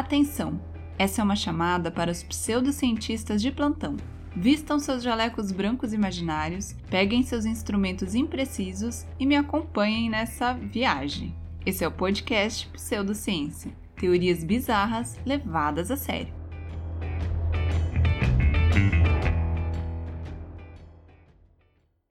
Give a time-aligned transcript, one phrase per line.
[0.00, 0.58] Atenção!
[0.98, 3.98] Essa é uma chamada para os pseudocientistas de plantão.
[4.34, 11.36] Vistam seus jalecos brancos imaginários, peguem seus instrumentos imprecisos e me acompanhem nessa viagem.
[11.66, 16.32] Esse é o podcast Pseudociência teorias bizarras levadas a sério.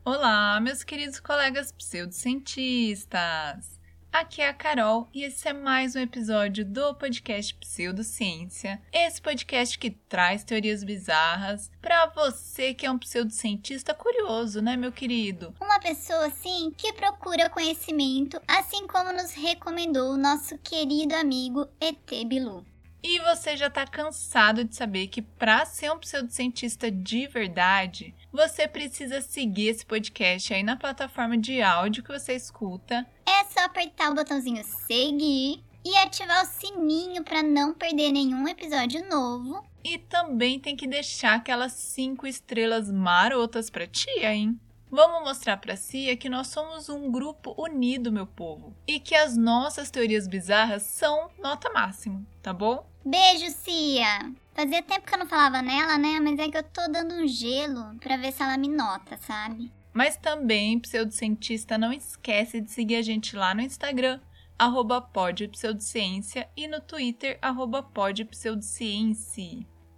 [0.06, 3.79] Olá, meus queridos colegas pseudocientistas!
[4.12, 8.82] Aqui é a Carol e esse é mais um episódio do podcast Pseudociência.
[8.92, 14.92] Esse podcast que traz teorias bizarras para você que é um pseudocientista curioso, né, meu
[14.92, 15.54] querido?
[15.62, 22.26] Uma pessoa assim que procura conhecimento, assim como nos recomendou o nosso querido amigo ET
[22.26, 22.66] Bilu.
[23.02, 28.68] E você já está cansado de saber que para ser um pseudocientista de verdade, você
[28.68, 33.08] precisa seguir esse podcast aí na plataforma de áudio que você escuta.
[33.26, 39.08] É só apertar o botãozinho seguir e ativar o sininho para não perder nenhum episódio
[39.10, 39.64] novo.
[39.84, 44.60] E também tem que deixar aquelas cinco estrelas marotas para tia, hein?
[44.92, 49.38] Vamos mostrar para Cia que nós somos um grupo unido, meu povo, e que as
[49.38, 52.89] nossas teorias bizarras são nota máxima, tá bom?
[53.06, 54.34] Beijo, Cia!
[54.54, 56.20] Fazia tempo que eu não falava nela, né?
[56.20, 59.72] Mas é que eu tô dando um gelo pra ver se ela me nota, sabe?
[59.94, 64.20] Mas também, pseudocientista, não esquece de seguir a gente lá no Instagram,
[64.58, 65.10] arroba
[66.58, 67.88] e no Twitter, arroba.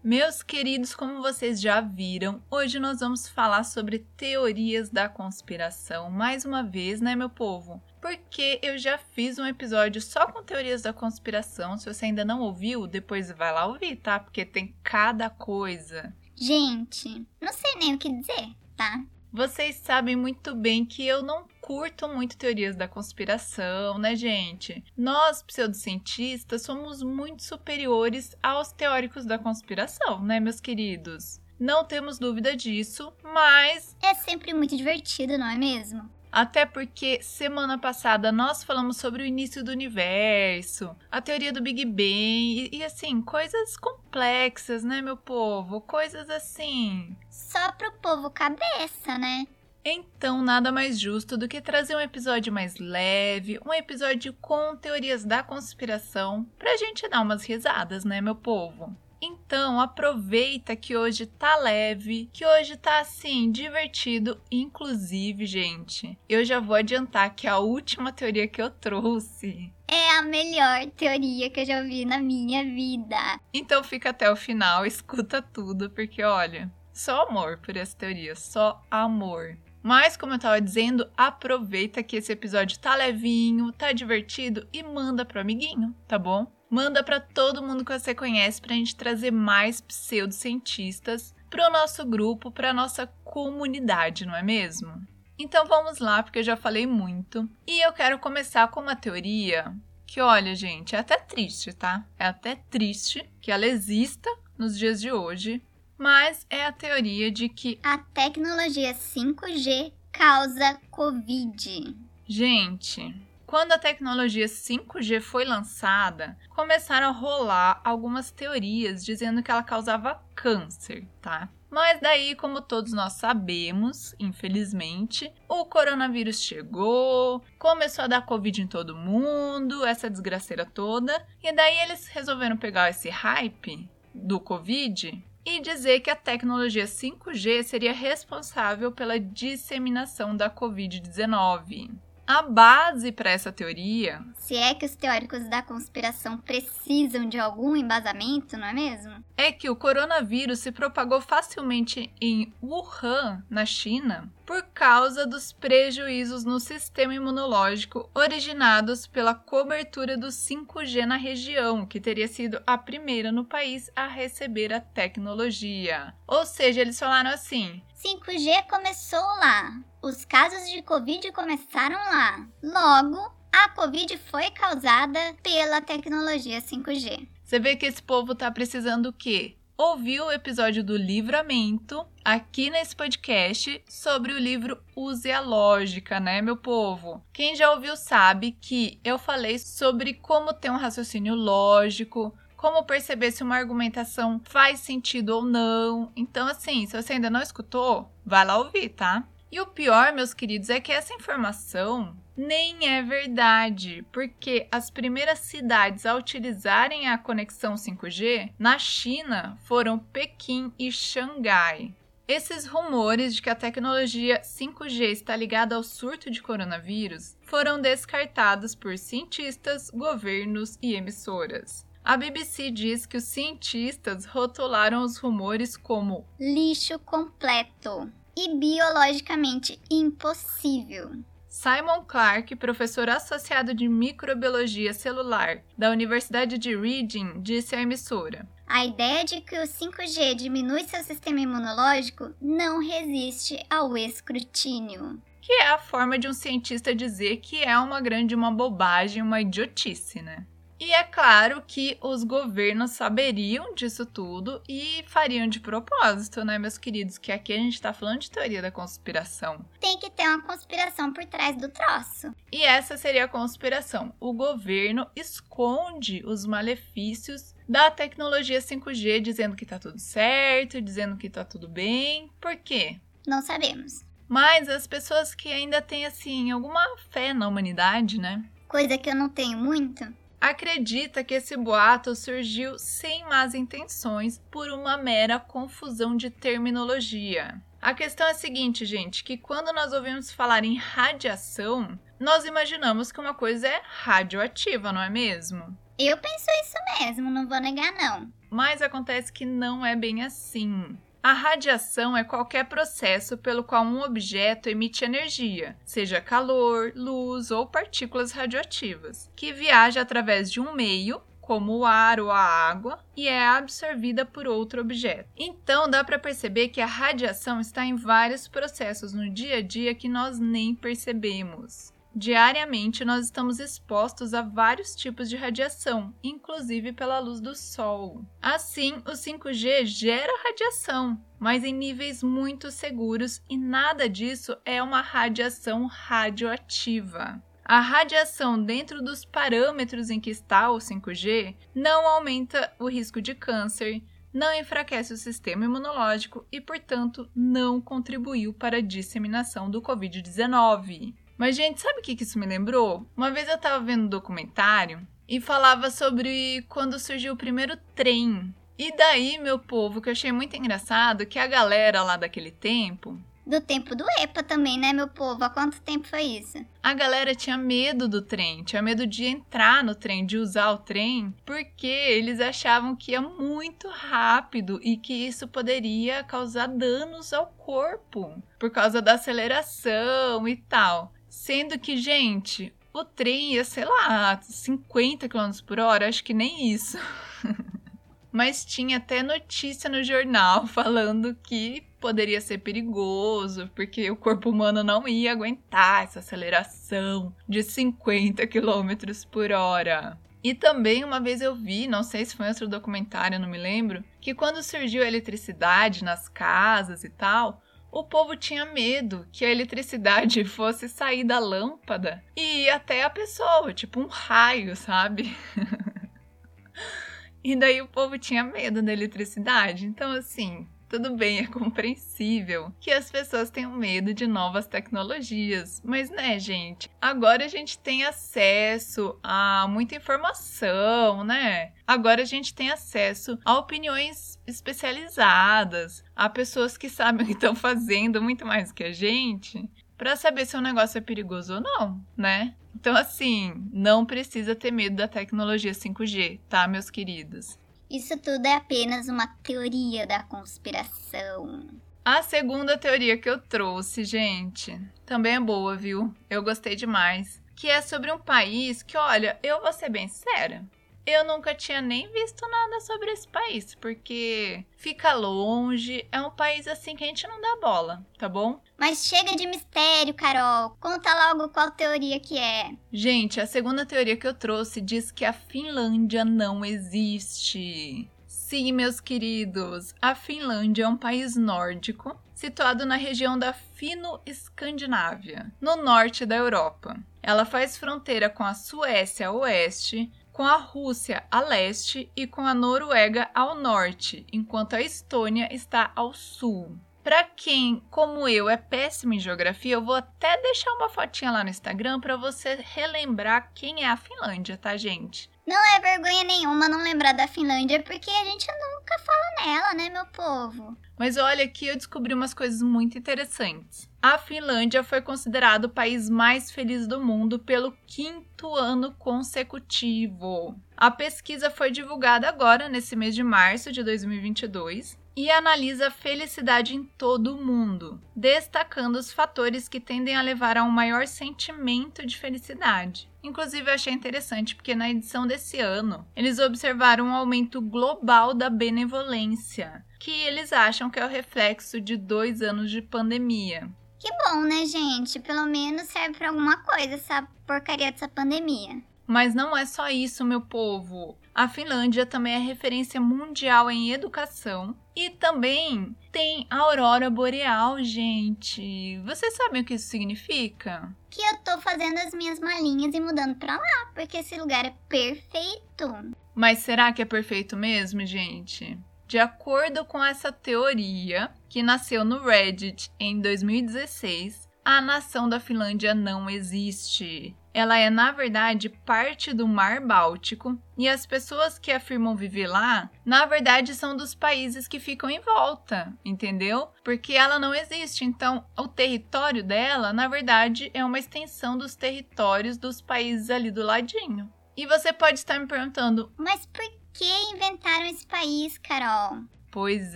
[0.04, 6.44] Meus queridos, como vocês já viram, hoje nós vamos falar sobre teorias da conspiração mais
[6.44, 7.80] uma vez, né, meu povo?
[8.02, 11.78] Porque eu já fiz um episódio só com teorias da conspiração.
[11.78, 14.20] Se você ainda não ouviu, depois vai lá ouvir, tá?
[14.20, 16.12] Porque tem cada coisa.
[16.36, 19.06] Gente, não sei nem o que dizer, tá?
[19.34, 24.84] Vocês sabem muito bem que eu não curto muito teorias da conspiração, né, gente?
[24.98, 31.40] Nós, pseudocientistas, somos muito superiores aos teóricos da conspiração, né, meus queridos?
[31.58, 33.96] Não temos dúvida disso, mas.
[34.04, 36.10] É sempre muito divertido, não é mesmo?
[36.32, 41.84] Até porque semana passada nós falamos sobre o início do universo, a teoria do Big
[41.84, 45.82] Bang e, e, assim, coisas complexas, né, meu povo?
[45.82, 47.18] Coisas assim.
[47.30, 49.46] Só pro povo cabeça, né?
[49.84, 55.26] Então, nada mais justo do que trazer um episódio mais leve, um episódio com teorias
[55.26, 58.96] da conspiração, pra gente dar umas risadas, né, meu povo?
[59.22, 64.42] Então, aproveita que hoje tá leve, que hoje tá assim, divertido.
[64.52, 70.24] Inclusive, gente, eu já vou adiantar que a última teoria que eu trouxe é a
[70.24, 73.40] melhor teoria que eu já vi na minha vida.
[73.54, 78.82] Então fica até o final, escuta tudo, porque olha, só amor por essa teoria, só
[78.90, 79.58] amor.
[79.84, 85.26] Mas, como eu tava dizendo, aproveita que esse episódio tá levinho, tá divertido e manda
[85.26, 86.46] pro amiguinho, tá bom?
[86.72, 91.70] Manda para todo mundo que você conhece para a gente trazer mais pseudocientistas para o
[91.70, 95.06] nosso grupo, para a nossa comunidade, não é mesmo?
[95.38, 97.50] Então vamos lá, porque eu já falei muito.
[97.68, 99.76] E eu quero começar com uma teoria
[100.08, 102.06] que, olha, gente, é até triste, tá?
[102.18, 105.62] É até triste que ela exista nos dias de hoje,
[105.98, 111.98] mas é a teoria de que a tecnologia 5G causa Covid.
[112.26, 113.14] Gente,
[113.52, 120.24] quando a tecnologia 5G foi lançada, começaram a rolar algumas teorias dizendo que ela causava
[120.34, 121.50] câncer, tá?
[121.70, 128.68] Mas daí, como todos nós sabemos, infelizmente, o coronavírus chegou, começou a dar Covid em
[128.68, 131.14] todo mundo, essa desgraceira toda,
[131.44, 137.64] e daí eles resolveram pegar esse hype do Covid e dizer que a tecnologia 5G
[137.64, 141.92] seria responsável pela disseminação da Covid-19.
[142.26, 144.24] A base para essa teoria.
[144.36, 149.24] Se é que os teóricos da conspiração precisam de algum embasamento, não é mesmo?
[149.36, 156.44] É que o coronavírus se propagou facilmente em Wuhan, na China, por causa dos prejuízos
[156.44, 163.32] no sistema imunológico originados pela cobertura do 5G na região, que teria sido a primeira
[163.32, 166.14] no país a receber a tecnologia.
[166.28, 169.82] Ou seja, eles falaram assim: 5G começou lá.
[170.04, 172.48] Os casos de Covid começaram lá.
[172.64, 177.28] Logo, a Covid foi causada pela tecnologia 5G.
[177.44, 179.56] Você vê que esse povo tá precisando o quê?
[179.78, 186.42] Ouvir o episódio do Livramento aqui nesse podcast sobre o livro Use a Lógica, né,
[186.42, 187.24] meu povo?
[187.32, 193.32] Quem já ouviu sabe que eu falei sobre como ter um raciocínio lógico, como perceber
[193.32, 196.12] se uma argumentação faz sentido ou não.
[196.16, 199.28] Então, assim, se você ainda não escutou, vai lá ouvir, tá?
[199.52, 205.40] E o pior, meus queridos, é que essa informação nem é verdade, porque as primeiras
[205.40, 211.94] cidades a utilizarem a conexão 5G na China foram Pequim e Xangai.
[212.26, 218.74] Esses rumores de que a tecnologia 5G está ligada ao surto de coronavírus foram descartados
[218.74, 221.86] por cientistas, governos e emissoras.
[222.06, 231.12] A BBC diz que os cientistas rotularam os rumores como lixo completo e biologicamente impossível.
[231.48, 238.86] Simon Clark, professor associado de microbiologia celular da Universidade de Reading, disse à emissora: A
[238.86, 245.22] ideia de que o 5G diminui seu sistema imunológico não resiste ao escrutínio.
[245.42, 249.42] Que é a forma de um cientista dizer que é uma grande uma bobagem, uma
[249.42, 250.46] idiotice, né?
[250.82, 256.76] E é claro que os governos saberiam disso tudo e fariam de propósito, né, meus
[256.76, 257.20] queridos?
[257.20, 259.64] Que aqui a gente tá falando de teoria da conspiração.
[259.80, 262.34] Tem que ter uma conspiração por trás do troço.
[262.52, 264.12] E essa seria a conspiração.
[264.20, 271.30] O governo esconde os malefícios da tecnologia 5G, dizendo que tá tudo certo, dizendo que
[271.30, 272.32] tá tudo bem.
[272.42, 273.00] Por quê?
[273.28, 274.04] Não sabemos.
[274.28, 278.44] Mas as pessoas que ainda têm, assim, alguma fé na humanidade, né?
[278.68, 284.70] Coisa que eu não tenho muito acredita que esse boato surgiu sem más intenções por
[284.72, 287.62] uma mera confusão de terminologia.
[287.80, 293.12] A questão é a seguinte, gente, que quando nós ouvimos falar em radiação, nós imaginamos
[293.12, 295.78] que uma coisa é radioativa, não é mesmo?
[295.98, 298.32] Eu penso isso mesmo, não vou negar não.
[298.50, 300.98] Mas acontece que não é bem assim.
[301.24, 307.68] A radiação é qualquer processo pelo qual um objeto emite energia, seja calor, luz ou
[307.68, 313.28] partículas radioativas, que viaja através de um meio, como o ar ou a água, e
[313.28, 315.30] é absorvida por outro objeto.
[315.38, 319.94] Então dá para perceber que a radiação está em vários processos no dia a dia
[319.94, 321.94] que nós nem percebemos.
[322.14, 328.26] Diariamente, nós estamos expostos a vários tipos de radiação, inclusive pela luz do Sol.
[328.42, 335.00] Assim, o 5G gera radiação, mas em níveis muito seguros e nada disso é uma
[335.00, 337.42] radiação radioativa.
[337.64, 343.34] A radiação dentro dos parâmetros em que está o 5G não aumenta o risco de
[343.34, 351.14] câncer, não enfraquece o sistema imunológico e, portanto, não contribuiu para a disseminação do Covid-19.
[351.42, 353.04] Mas, gente, sabe o que isso me lembrou?
[353.18, 358.54] Uma vez eu tava vendo um documentário e falava sobre quando surgiu o primeiro trem.
[358.78, 363.20] E daí, meu povo, que eu achei muito engraçado, que a galera lá daquele tempo.
[363.44, 365.44] Do tempo do EPA também, né, meu povo?
[365.44, 366.64] Há quanto tempo foi isso?
[366.84, 370.78] A galera tinha medo do trem, tinha medo de entrar no trem, de usar o
[370.78, 377.48] trem, porque eles achavam que ia muito rápido e que isso poderia causar danos ao
[377.48, 381.12] corpo por causa da aceleração e tal.
[381.32, 386.70] Sendo que, gente, o trem ia, sei lá, 50 km por hora, acho que nem
[386.74, 386.98] isso.
[388.30, 394.84] Mas tinha até notícia no jornal falando que poderia ser perigoso, porque o corpo humano
[394.84, 398.92] não ia aguentar essa aceleração de 50 km
[399.32, 400.20] por hora.
[400.44, 404.04] E também uma vez eu vi, não sei se foi outro documentário, não me lembro,
[404.20, 407.61] que quando surgiu a eletricidade nas casas e tal,
[407.92, 413.10] o povo tinha medo que a eletricidade fosse sair da lâmpada e ir até a
[413.10, 415.36] pessoa, tipo um raio, sabe?
[417.44, 419.86] e daí o povo tinha medo da eletricidade.
[419.86, 426.10] Então, assim, tudo bem, é compreensível que as pessoas tenham medo de novas tecnologias, mas
[426.10, 426.92] né, gente?
[427.02, 431.72] Agora a gente tem acesso a muita informação, né?
[431.88, 437.56] Agora a gente tem acesso a opiniões especializadas, a pessoas que sabem o que estão
[437.56, 442.06] fazendo muito mais que a gente, para saber se o negócio é perigoso ou não,
[442.18, 442.54] né?
[442.76, 447.58] Então, assim, não precisa ter medo da tecnologia 5G, tá, meus queridos?
[447.92, 451.68] Isso tudo é apenas uma teoria da conspiração.
[452.06, 456.16] A segunda teoria que eu trouxe, gente, também é boa, viu?
[456.30, 457.44] Eu gostei demais.
[457.54, 460.64] Que é sobre um país que, olha, eu vou ser bem séria.
[461.06, 466.68] Eu nunca tinha nem visto nada sobre esse país, porque fica longe, é um país
[466.68, 468.62] assim que a gente não dá bola, tá bom?
[468.78, 470.78] Mas chega de mistério, Carol.
[470.80, 472.72] Conta logo qual teoria que é.
[472.92, 478.10] Gente, a segunda teoria que eu trouxe diz que a Finlândia não existe.
[478.28, 485.76] Sim, meus queridos, a Finlândia é um país nórdico situado na região da Fino-Escandinávia, no
[485.76, 486.98] norte da Europa.
[487.22, 492.42] Ela faz fronteira com a Suécia a oeste, com a Rússia a leste e com
[492.42, 496.78] a Noruega ao norte, enquanto a Estônia está ao sul.
[497.04, 501.44] Para quem, como eu, é péssimo em geografia, eu vou até deixar uma fotinha lá
[501.44, 505.31] no Instagram para você relembrar quem é a Finlândia, tá, gente?
[505.46, 509.90] Não é vergonha nenhuma não lembrar da Finlândia, porque a gente nunca fala nela, né,
[509.90, 510.78] meu povo?
[510.98, 513.90] Mas olha aqui, eu descobri umas coisas muito interessantes.
[514.02, 520.56] A Finlândia foi considerado o país mais feliz do mundo pelo quinto ano consecutivo.
[520.78, 526.76] A pesquisa foi divulgada agora, nesse mês de março de 2022, e analisa a felicidade
[526.76, 532.06] em todo o mundo, destacando os fatores que tendem a levar a um maior sentimento
[532.06, 533.11] de felicidade.
[533.24, 538.50] Inclusive, eu achei interessante porque na edição desse ano eles observaram um aumento global da
[538.50, 543.70] benevolência, que eles acham que é o reflexo de dois anos de pandemia.
[544.00, 545.20] Que bom, né, gente?
[545.20, 548.82] Pelo menos serve para alguma coisa essa porcaria dessa pandemia.
[549.06, 551.18] Mas não é só isso, meu povo.
[551.34, 559.00] A Finlândia também é referência mundial em educação e também tem a aurora boreal, gente.
[559.06, 560.94] Vocês sabem o que isso significa?
[561.10, 564.74] Que eu tô fazendo as minhas malinhas e mudando pra lá, porque esse lugar é
[564.90, 566.12] perfeito.
[566.36, 568.78] Mas será que é perfeito mesmo, gente?
[569.08, 575.94] De acordo com essa teoria, que nasceu no Reddit em 2016, a nação da Finlândia
[575.94, 577.36] não existe.
[577.54, 582.90] Ela é, na verdade, parte do Mar Báltico e as pessoas que afirmam viver lá,
[583.06, 586.70] na verdade, são dos países que ficam em volta, entendeu?
[586.84, 588.06] Porque ela não existe.
[588.06, 593.64] Então, o território dela, na verdade, é uma extensão dos territórios dos países ali do
[593.64, 594.32] ladinho.
[594.56, 599.24] E você pode estar me perguntando: Mas por que inventaram esse país, Carol?
[599.52, 599.96] Pois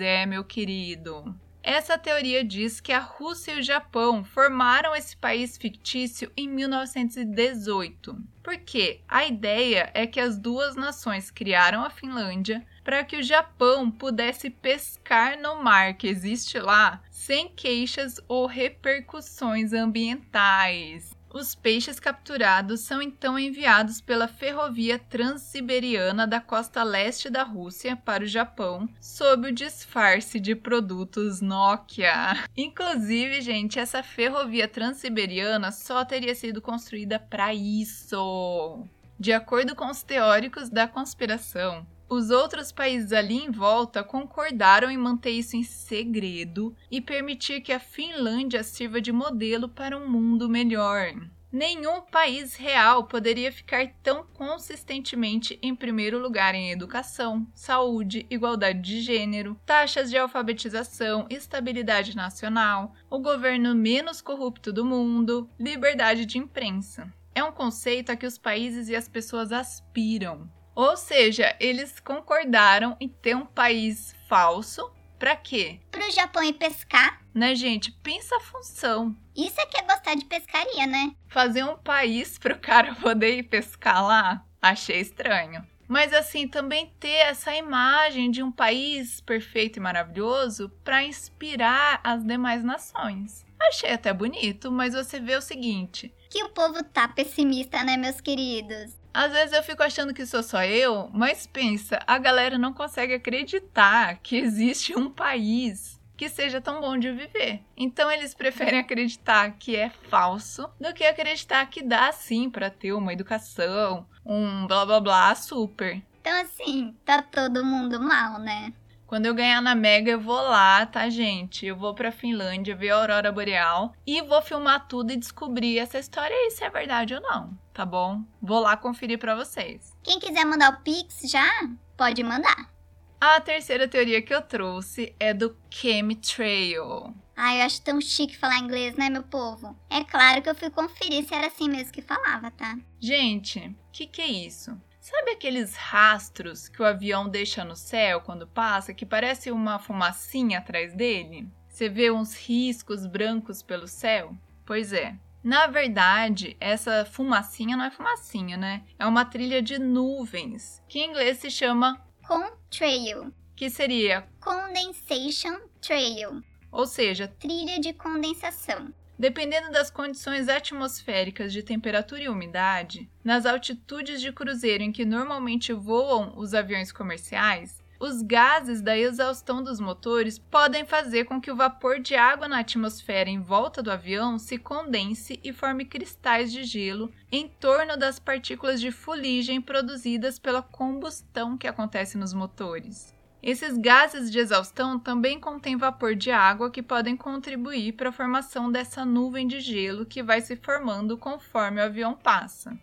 [0.01, 1.33] é, meu querido.
[1.67, 8.15] Essa teoria diz que a Rússia e o Japão formaram esse país fictício em 1918.
[8.43, 13.89] Porque a ideia é que as duas nações criaram a Finlândia para que o Japão
[13.89, 21.14] pudesse pescar no mar que existe lá sem queixas ou repercussões ambientais.
[21.35, 28.23] Os peixes capturados são então enviados pela ferrovia transiberiana da costa leste da Rússia para
[28.23, 32.45] o Japão, sob o disfarce de produtos Nokia.
[32.55, 38.87] Inclusive, gente, essa ferrovia transiberiana só teria sido construída para isso.
[39.19, 44.97] De acordo com os teóricos da conspiração, os outros países ali em volta concordaram em
[44.97, 50.47] manter isso em segredo e permitir que a Finlândia sirva de modelo para um mundo
[50.47, 51.13] melhor.
[51.51, 58.99] Nenhum país real poderia ficar tão consistentemente em primeiro lugar em educação, saúde, igualdade de
[58.99, 67.09] gênero, taxas de alfabetização, estabilidade nacional, o governo menos corrupto do mundo, liberdade de imprensa.
[67.33, 70.49] É um conceito a que os países e as pessoas aspiram.
[70.75, 74.91] Ou seja, eles concordaram em ter um país falso.
[75.17, 75.79] Pra quê?
[75.89, 77.21] Pro Japão ir pescar.
[77.33, 77.91] Né, gente?
[77.91, 79.15] Pensa a função.
[79.33, 81.15] Isso é que é gostar de pescaria, né?
[81.29, 84.45] Fazer um país pro cara poder ir pescar lá?
[84.61, 85.65] Achei estranho.
[85.87, 92.25] Mas assim, também ter essa imagem de um país perfeito e maravilhoso para inspirar as
[92.25, 93.45] demais nações.
[93.59, 98.19] Achei até bonito, mas você vê o seguinte: que o povo tá pessimista, né, meus
[98.19, 99.04] queridos?
[99.15, 103.13] Às vezes eu fico achando que sou só eu, mas pensa, a galera não consegue
[103.13, 107.61] acreditar que existe um país que seja tão bom de viver.
[107.77, 112.91] Então eles preferem acreditar que é falso do que acreditar que dá sim para ter
[112.91, 116.03] uma educação, um blá blá blá super.
[116.19, 118.73] Então assim, tá todo mundo mal, né?
[119.07, 121.65] Quando eu ganhar na Mega, eu vou lá, tá, gente?
[121.65, 125.99] Eu vou pra Finlândia ver a Aurora Boreal e vou filmar tudo e descobrir essa
[125.99, 128.23] história aí, se é verdade ou não, tá bom?
[128.41, 129.93] Vou lá conferir para vocês.
[130.01, 131.47] Quem quiser mandar o Pix já,
[131.95, 132.73] pode mandar.
[133.21, 137.13] A terceira teoria que eu trouxe é do chemtrail.
[137.35, 139.77] Ai, eu acho tão chique falar inglês, né, meu povo?
[139.89, 142.77] É claro que eu fui conferir se era assim mesmo que falava, tá?
[142.99, 144.75] Gente, o que, que é isso?
[145.05, 150.57] Sabe aqueles rastros que o avião deixa no céu quando passa, que parece uma fumacinha
[150.57, 151.47] atrás dele?
[151.69, 154.35] Você vê uns riscos brancos pelo céu?
[154.65, 155.15] Pois é.
[155.43, 158.83] Na verdade, essa fumacinha não é fumacinha, né?
[158.97, 166.43] É uma trilha de nuvens, que em inglês se chama contrail, que seria condensation trail,
[166.71, 168.91] ou seja, trilha de condensação.
[169.17, 175.71] Dependendo das condições atmosféricas de temperatura e umidade, nas altitudes de cruzeiro em que normalmente
[175.71, 181.55] voam os aviões comerciais, os gases da exaustão dos motores podem fazer com que o
[181.55, 186.65] vapor de água na atmosfera em volta do avião se condense e forme cristais de
[186.65, 193.14] gelo em torno das partículas de fuligem produzidas pela combustão que acontece nos motores.
[193.41, 198.71] Esses gases de exaustão também contêm vapor de água que podem contribuir para a formação
[198.71, 202.75] dessa nuvem de gelo que vai se formando conforme o avião passa.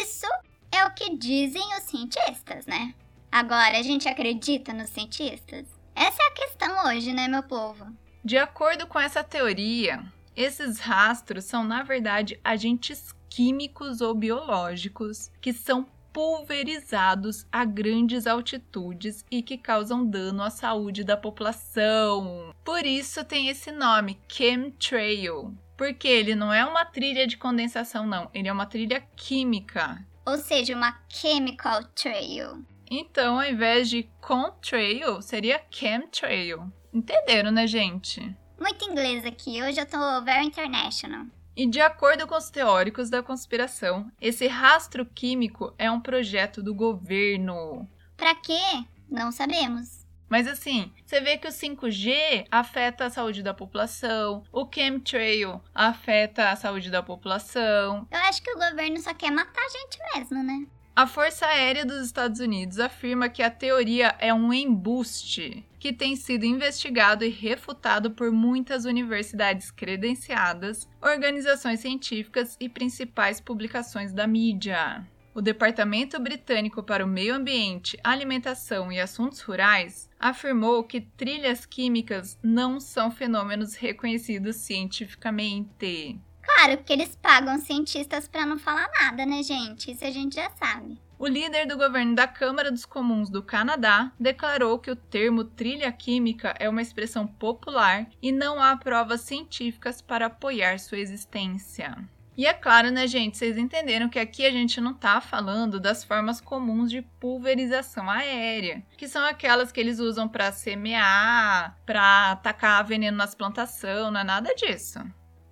[0.00, 0.26] Isso
[0.72, 2.94] é o que dizem os cientistas, né?
[3.30, 5.66] Agora, a gente acredita nos cientistas?
[5.94, 7.86] Essa é a questão hoje, né, meu povo?
[8.24, 10.02] De acordo com essa teoria,
[10.34, 15.86] esses rastros são, na verdade, agentes químicos ou biológicos que são
[16.18, 22.52] pulverizados a grandes altitudes e que causam dano à saúde da população.
[22.64, 25.56] Por isso tem esse nome, chemtrail.
[25.76, 28.28] Porque ele não é uma trilha de condensação, não.
[28.34, 30.04] Ele é uma trilha química.
[30.26, 32.64] Ou seja, uma chemical trail.
[32.90, 36.68] Então, ao invés de contrail, seria chemtrail.
[36.92, 38.36] Entenderam, né, gente?
[38.58, 41.26] Muito inglês aqui, hoje eu tô very international.
[41.58, 46.72] E de acordo com os teóricos da conspiração, esse rastro químico é um projeto do
[46.72, 47.84] governo.
[48.16, 48.84] Pra quê?
[49.10, 50.06] Não sabemos.
[50.28, 56.50] Mas assim, você vê que o 5G afeta a saúde da população, o chemtrail afeta
[56.50, 58.06] a saúde da população.
[58.08, 60.64] Eu acho que o governo só quer matar a gente mesmo, né?
[60.98, 66.16] A Força Aérea dos Estados Unidos afirma que a teoria é um embuste que tem
[66.16, 75.06] sido investigado e refutado por muitas universidades credenciadas, organizações científicas e principais publicações da mídia.
[75.32, 82.36] O Departamento Britânico para o Meio Ambiente, Alimentação e Assuntos Rurais afirmou que trilhas químicas
[82.42, 86.18] não são fenômenos reconhecidos cientificamente.
[86.58, 89.92] Claro, porque eles pagam cientistas para não falar nada, né, gente?
[89.92, 91.00] Isso a gente já sabe.
[91.16, 95.92] O líder do governo da Câmara dos Comuns do Canadá declarou que o termo trilha
[95.92, 101.96] química é uma expressão popular e não há provas científicas para apoiar sua existência.
[102.36, 103.38] E é claro, né, gente?
[103.38, 108.82] Vocês entenderam que aqui a gente não tá falando das formas comuns de pulverização aérea,
[108.96, 114.24] que são aquelas que eles usam para semear, para atacar veneno nas plantações, não é
[114.24, 114.98] nada disso.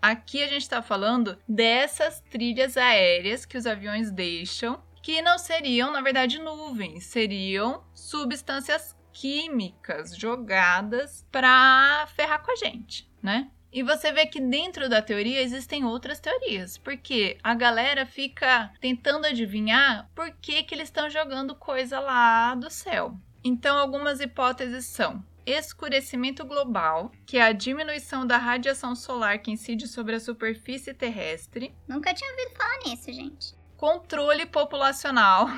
[0.07, 5.91] Aqui a gente está falando dessas trilhas aéreas que os aviões deixam, que não seriam,
[5.91, 13.51] na verdade, nuvens, seriam substâncias químicas jogadas para ferrar com a gente, né?
[13.73, 19.27] E você vê que dentro da teoria existem outras teorias, porque a galera fica tentando
[19.27, 23.19] adivinhar por que, que eles estão jogando coisa lá do céu.
[23.43, 29.87] Então, algumas hipóteses são: escurecimento global, que é a diminuição da radiação solar que incide
[29.87, 31.75] sobre a superfície terrestre.
[31.87, 33.55] Nunca tinha ouvido falar nisso, gente.
[33.77, 35.49] Controle populacional.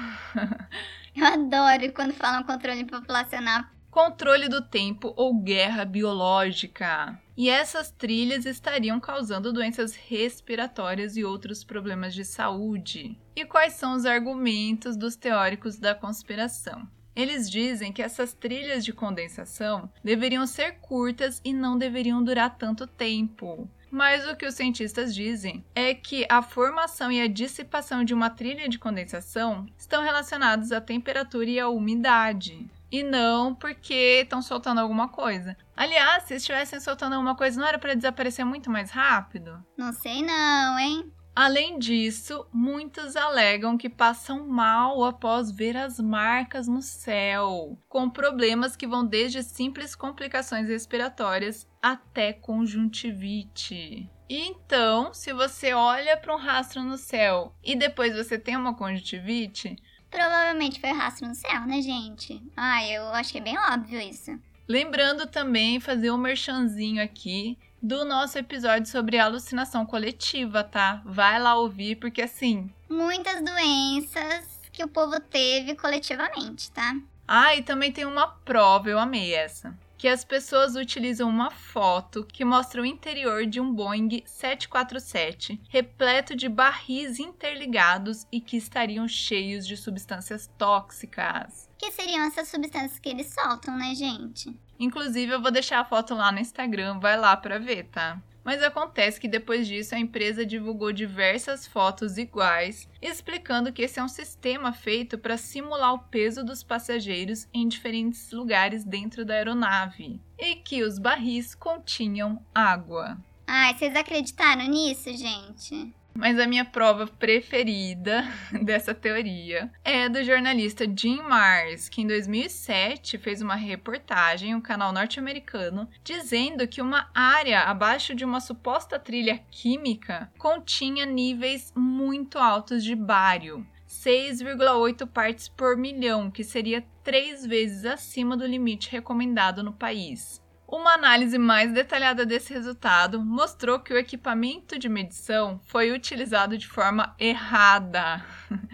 [1.17, 3.65] Eu adoro quando falam controle populacional.
[3.91, 7.19] Controle do tempo ou guerra biológica.
[7.37, 13.19] E essas trilhas estariam causando doenças respiratórias e outros problemas de saúde.
[13.35, 16.87] E quais são os argumentos dos teóricos da conspiração?
[17.19, 22.87] Eles dizem que essas trilhas de condensação deveriam ser curtas e não deveriam durar tanto
[22.87, 23.69] tempo.
[23.91, 28.31] Mas o que os cientistas dizem é que a formação e a dissipação de uma
[28.31, 32.71] trilha de condensação estão relacionados à temperatura e à umidade.
[32.89, 35.57] E não porque estão soltando alguma coisa.
[35.77, 39.61] Aliás, se estivessem soltando alguma coisa, não era para desaparecer muito mais rápido?
[39.77, 41.13] Não sei não, hein?
[41.41, 48.75] Além disso, muitos alegam que passam mal após ver as marcas no céu, com problemas
[48.75, 54.11] que vão desde simples complicações respiratórias até conjuntivite.
[54.29, 59.77] então, se você olha para um rastro no céu e depois você tem uma conjuntivite,
[60.11, 62.43] provavelmente foi rastro no céu, né, gente?
[62.57, 64.37] Ah, eu acho que é bem óbvio isso.
[64.69, 71.03] Lembrando também fazer um merchanzinho aqui do nosso episódio sobre alucinação coletiva, tá?
[71.05, 72.71] Vai lá ouvir, porque assim.
[72.89, 76.97] Muitas doenças que o povo teve coletivamente, tá?
[77.27, 79.77] Ah, e também tem uma prova, eu amei essa.
[79.99, 86.37] Que as pessoas utilizam uma foto que mostra o interior de um Boeing 747 repleto
[86.37, 91.69] de barris interligados e que estariam cheios de substâncias tóxicas.
[91.77, 94.57] Que seriam essas substâncias que eles soltam, né, gente?
[94.79, 98.21] Inclusive, eu vou deixar a foto lá no Instagram, vai lá para ver, tá?
[98.45, 104.03] Mas acontece que depois disso a empresa divulgou diversas fotos iguais, explicando que esse é
[104.03, 110.19] um sistema feito para simular o peso dos passageiros em diferentes lugares dentro da aeronave
[110.39, 113.19] e que os barris continham água.
[113.47, 115.93] Ai, vocês acreditaram nisso, gente?
[116.19, 118.27] Mas a minha prova preferida
[118.61, 124.93] dessa teoria é do jornalista Jim Mars, que em 2007 fez uma reportagem, um canal
[124.93, 132.83] norte-americano, dizendo que uma área abaixo de uma suposta trilha química continha níveis muito altos
[132.83, 139.73] de bário 6,8 partes por milhão, que seria três vezes acima do limite recomendado no
[139.73, 140.43] país.
[140.71, 146.69] Uma análise mais detalhada desse resultado mostrou que o equipamento de medição foi utilizado de
[146.69, 148.23] forma errada.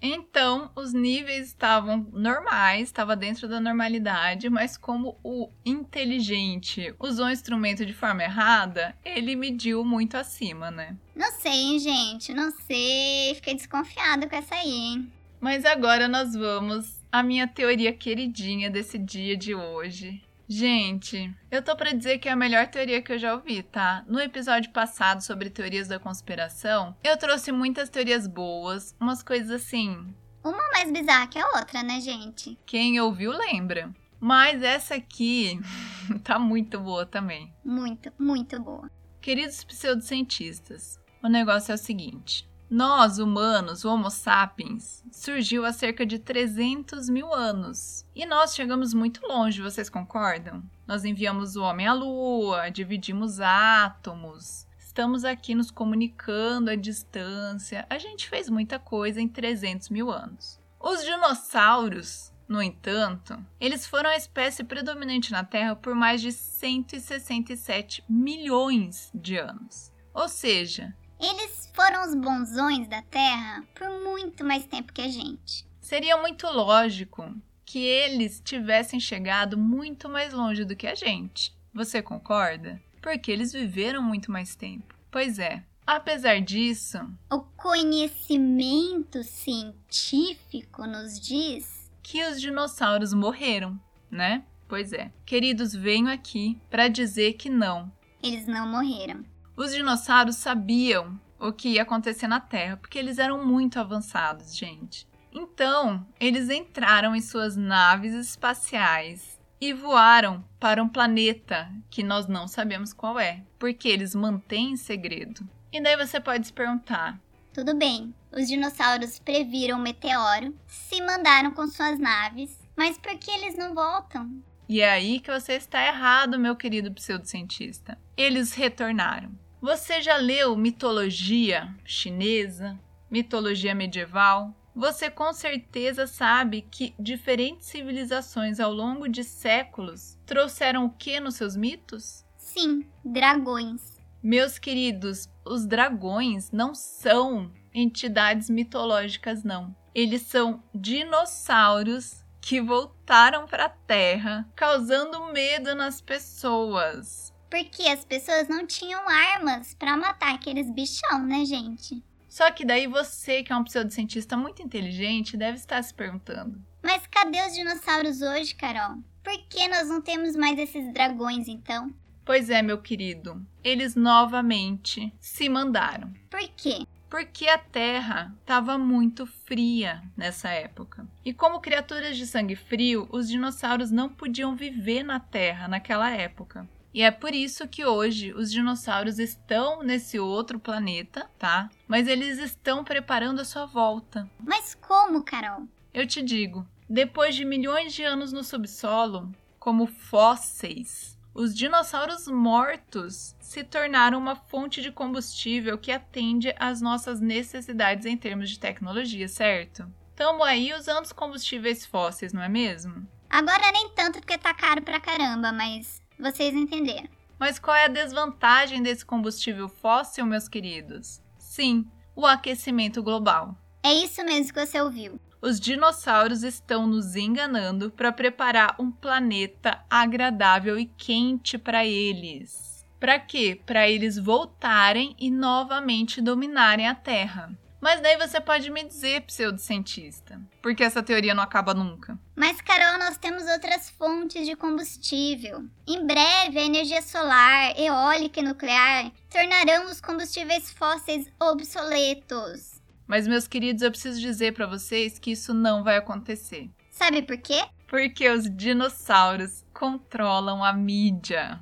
[0.00, 7.30] Então, os níveis estavam normais, estava dentro da normalidade, mas como o inteligente usou o
[7.30, 10.96] instrumento de forma errada, ele mediu muito acima, né?
[11.16, 13.34] Não sei, hein, gente, não sei.
[13.34, 15.12] Fiquei desconfiada com essa aí, hein?
[15.40, 21.76] Mas agora nós vamos à minha teoria queridinha desse dia de hoje, Gente, eu tô
[21.76, 24.02] para dizer que é a melhor teoria que eu já ouvi, tá?
[24.08, 30.14] No episódio passado sobre teorias da conspiração, eu trouxe muitas teorias boas, umas coisas assim.
[30.42, 32.58] Uma mais bizarra que a outra, né, gente?
[32.64, 33.94] Quem ouviu lembra.
[34.18, 35.60] Mas essa aqui
[36.24, 37.52] tá muito boa também.
[37.62, 38.90] Muito, muito boa.
[39.20, 46.18] Queridos pseudocientistas, o negócio é o seguinte: nós, humanos, Homo sapiens, surgiu há cerca de
[46.18, 48.04] 300 mil anos.
[48.14, 50.62] E nós chegamos muito longe, vocês concordam?
[50.86, 57.86] Nós enviamos o homem à lua, dividimos átomos, estamos aqui nos comunicando à distância.
[57.88, 60.60] A gente fez muita coisa em 300 mil anos.
[60.78, 68.04] Os dinossauros, no entanto, eles foram a espécie predominante na Terra por mais de 167
[68.08, 69.90] milhões de anos.
[70.12, 75.66] Ou seja, eles foram os bonzões da Terra por muito mais tempo que a gente.
[75.80, 81.54] Seria muito lógico que eles tivessem chegado muito mais longe do que a gente.
[81.72, 82.80] Você concorda?
[83.02, 84.94] Porque eles viveram muito mais tempo.
[85.10, 85.62] Pois é.
[85.86, 86.98] Apesar disso,
[87.30, 94.44] o conhecimento científico nos diz que os dinossauros morreram, né?
[94.68, 95.10] Pois é.
[95.24, 97.90] Queridos, venho aqui para dizer que não.
[98.22, 99.24] Eles não morreram.
[99.58, 105.04] Os dinossauros sabiam o que ia acontecer na Terra, porque eles eram muito avançados, gente.
[105.32, 112.46] Então, eles entraram em suas naves espaciais e voaram para um planeta que nós não
[112.46, 115.40] sabemos qual é, porque eles mantêm segredo.
[115.72, 117.18] E daí você pode se perguntar:
[117.52, 123.32] tudo bem, os dinossauros previram o meteoro, se mandaram com suas naves, mas por que
[123.32, 124.40] eles não voltam?
[124.68, 127.98] E é aí que você está errado, meu querido pseudocientista.
[128.16, 129.32] Eles retornaram.
[129.60, 132.78] Você já leu mitologia chinesa,
[133.10, 134.54] mitologia medieval?
[134.72, 141.34] Você com certeza sabe que diferentes civilizações ao longo de séculos trouxeram o que nos
[141.34, 142.24] seus mitos?
[142.36, 143.98] Sim, dragões.
[144.22, 149.74] Meus queridos, os dragões não são entidades mitológicas, não.
[149.92, 157.32] Eles são dinossauros que voltaram para a Terra, causando medo nas pessoas.
[157.50, 162.02] Porque as pessoas não tinham armas para matar aqueles bichão, né, gente?
[162.28, 167.06] Só que daí você, que é um pseudocientista muito inteligente, deve estar se perguntando: Mas
[167.06, 168.98] cadê os dinossauros hoje, Carol?
[169.24, 171.92] Por que nós não temos mais esses dragões então?
[172.24, 176.12] Pois é, meu querido, eles novamente se mandaram.
[176.30, 176.86] Por quê?
[177.08, 181.06] Porque a Terra estava muito fria nessa época.
[181.24, 186.68] E como criaturas de sangue frio, os dinossauros não podiam viver na Terra naquela época.
[186.92, 191.68] E é por isso que hoje os dinossauros estão nesse outro planeta, tá?
[191.86, 194.28] Mas eles estão preparando a sua volta.
[194.40, 195.68] Mas como, Carol?
[195.92, 203.36] Eu te digo, depois de milhões de anos no subsolo, como fósseis, os dinossauros mortos
[203.38, 209.28] se tornaram uma fonte de combustível que atende às nossas necessidades em termos de tecnologia,
[209.28, 209.86] certo?
[210.10, 213.06] Estamos aí usando os combustíveis fósseis, não é mesmo?
[213.30, 217.08] Agora nem tanto porque tá caro pra caramba, mas vocês entenderam.
[217.38, 221.22] Mas qual é a desvantagem desse combustível fóssil, meus queridos?
[221.38, 223.56] Sim, o aquecimento global.
[223.82, 225.20] É isso mesmo que você ouviu.
[225.40, 232.84] Os dinossauros estão nos enganando para preparar um planeta agradável e quente para eles.
[232.98, 233.60] Para quê?
[233.64, 237.56] Para eles voltarem e novamente dominarem a Terra.
[237.80, 242.18] Mas daí você pode me dizer, pseudocientista, porque essa teoria não acaba nunca.
[242.34, 245.64] Mas, Carol, nós temos outras fontes de combustível.
[245.86, 252.80] Em breve, a energia solar, eólica e nuclear tornarão os combustíveis fósseis obsoletos.
[253.06, 256.68] Mas, meus queridos, eu preciso dizer para vocês que isso não vai acontecer.
[256.90, 257.64] Sabe por quê?
[257.86, 261.60] Porque os dinossauros controlam a mídia.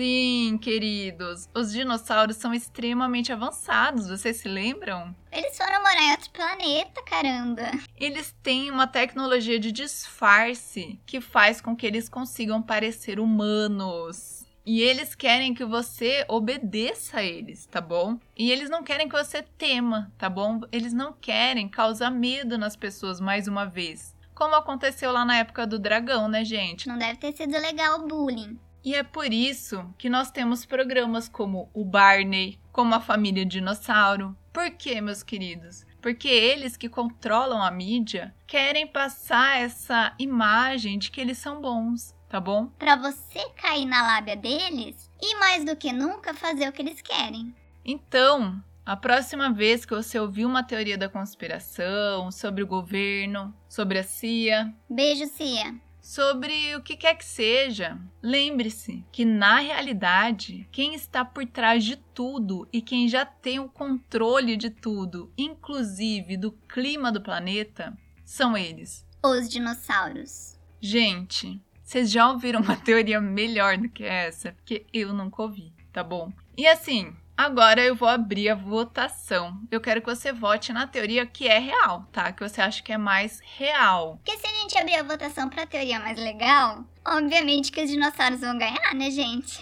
[0.00, 1.46] Sim, queridos.
[1.54, 5.14] Os dinossauros são extremamente avançados, vocês se lembram?
[5.30, 7.70] Eles foram morar em outro planeta, caramba.
[7.98, 14.46] Eles têm uma tecnologia de disfarce que faz com que eles consigam parecer humanos.
[14.64, 18.18] E eles querem que você obedeça a eles, tá bom?
[18.34, 20.62] E eles não querem que você tema, tá bom?
[20.72, 24.16] Eles não querem causar medo nas pessoas mais uma vez.
[24.34, 26.88] Como aconteceu lá na época do dragão, né, gente?
[26.88, 28.58] Não deve ter sido legal o bullying.
[28.84, 34.36] E é por isso que nós temos programas como o Barney, como a família Dinossauro.
[34.52, 35.84] Por quê, meus queridos?
[36.00, 42.14] Porque eles que controlam a mídia querem passar essa imagem de que eles são bons,
[42.28, 42.66] tá bom?
[42.78, 47.02] Pra você cair na lábia deles e mais do que nunca fazer o que eles
[47.02, 47.54] querem.
[47.84, 53.98] Então, a próxima vez que você ouvir uma teoria da conspiração sobre o governo, sobre
[53.98, 55.74] a CIA, Beijo, Cia.
[56.10, 61.94] Sobre o que quer que seja, lembre-se que na realidade, quem está por trás de
[61.94, 68.56] tudo e quem já tem o controle de tudo, inclusive do clima do planeta, são
[68.56, 69.06] eles.
[69.24, 70.58] Os dinossauros.
[70.80, 74.50] Gente, vocês já ouviram uma teoria melhor do que essa?
[74.50, 76.32] Porque eu nunca ouvi, tá bom?
[76.56, 79.58] E assim, agora eu vou abrir a votação.
[79.70, 82.32] Eu quero que você vote na teoria que é real, tá?
[82.32, 84.20] Que você acha que é mais real.
[84.24, 88.40] Porque se a gente abrir a votação pra teoria mais legal, obviamente que os dinossauros
[88.40, 89.58] vão ganhar, né, gente?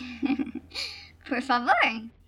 [1.28, 1.74] Por favor.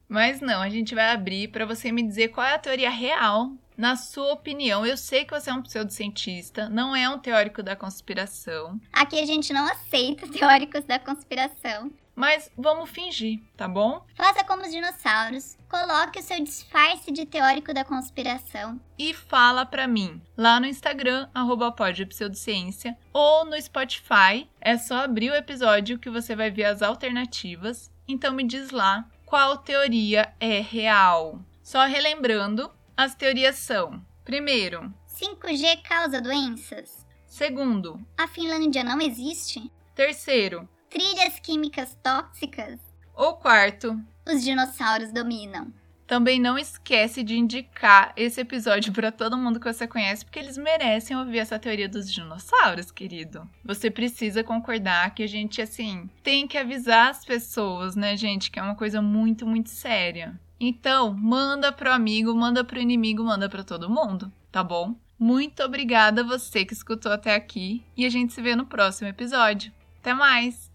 [0.09, 3.53] Mas não, a gente vai abrir para você me dizer qual é a teoria real.
[3.77, 7.75] Na sua opinião, eu sei que você é um pseudocientista, não é um teórico da
[7.75, 11.91] conspiração, Aqui a gente não aceita teóricos da conspiração.
[12.21, 14.05] Mas vamos fingir, tá bom?
[14.15, 15.57] Faça como os dinossauros.
[15.71, 18.79] Coloque o seu disfarce de teórico da conspiração.
[18.99, 24.47] E fala pra mim lá no Instagram, arroba Pod Pseudociência, ou no Spotify.
[24.61, 27.91] É só abrir o episódio que você vai ver as alternativas.
[28.07, 31.41] Então me diz lá qual teoria é real.
[31.63, 37.07] Só relembrando, as teorias são: primeiro, 5G causa doenças?
[37.27, 39.73] segundo, A Finlândia não existe?
[39.95, 42.91] terceiro Trilhas químicas tóxicas?
[43.21, 44.01] ou quarto.
[44.27, 45.71] Os dinossauros dominam.
[46.07, 50.57] Também não esquece de indicar esse episódio para todo mundo que você conhece, porque eles
[50.57, 53.49] merecem ouvir essa teoria dos dinossauros, querido.
[53.63, 58.59] Você precisa concordar que a gente, assim, tem que avisar as pessoas, né, gente, que
[58.59, 60.41] é uma coisa muito, muito séria.
[60.59, 64.97] Então, manda pro amigo, manda pro inimigo, manda para todo mundo, tá bom?
[65.19, 69.09] Muito obrigada a você que escutou até aqui e a gente se vê no próximo
[69.09, 69.71] episódio.
[70.01, 70.70] Até mais!